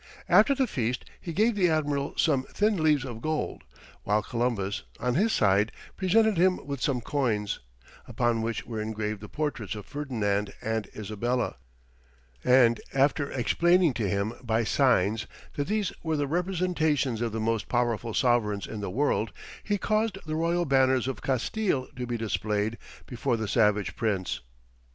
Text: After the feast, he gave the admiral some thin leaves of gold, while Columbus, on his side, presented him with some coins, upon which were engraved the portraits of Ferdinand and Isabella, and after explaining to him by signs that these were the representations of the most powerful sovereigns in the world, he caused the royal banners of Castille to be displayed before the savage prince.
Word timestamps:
After 0.27 0.55
the 0.55 0.65
feast, 0.65 1.05
he 1.21 1.31
gave 1.31 1.53
the 1.55 1.69
admiral 1.69 2.15
some 2.17 2.41
thin 2.45 2.81
leaves 2.81 3.05
of 3.05 3.21
gold, 3.21 3.63
while 4.01 4.23
Columbus, 4.23 4.81
on 4.99 5.13
his 5.13 5.31
side, 5.31 5.71
presented 5.95 6.37
him 6.39 6.59
with 6.65 6.81
some 6.81 7.01
coins, 7.01 7.59
upon 8.07 8.41
which 8.41 8.65
were 8.65 8.81
engraved 8.81 9.21
the 9.21 9.29
portraits 9.29 9.75
of 9.75 9.85
Ferdinand 9.85 10.53
and 10.59 10.87
Isabella, 10.97 11.57
and 12.43 12.81
after 12.95 13.29
explaining 13.29 13.93
to 13.93 14.09
him 14.09 14.33
by 14.41 14.63
signs 14.63 15.27
that 15.53 15.67
these 15.67 15.93
were 16.01 16.17
the 16.17 16.25
representations 16.25 17.21
of 17.21 17.31
the 17.31 17.39
most 17.39 17.69
powerful 17.69 18.15
sovereigns 18.15 18.65
in 18.65 18.81
the 18.81 18.89
world, 18.89 19.31
he 19.63 19.77
caused 19.77 20.17
the 20.25 20.33
royal 20.35 20.65
banners 20.65 21.07
of 21.07 21.21
Castille 21.21 21.87
to 21.95 22.07
be 22.07 22.17
displayed 22.17 22.79
before 23.05 23.37
the 23.37 23.47
savage 23.47 23.95
prince. 23.95 24.39